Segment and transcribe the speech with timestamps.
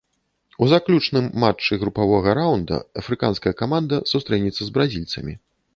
[0.63, 5.33] У заключным матчы групавога раўнда афрыканская каманда сустрэнецца з бразільцамі.